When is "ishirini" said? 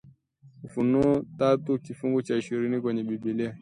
2.35-2.81